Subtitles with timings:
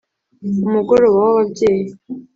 [0.67, 1.87] umugoroba w’ababyeyi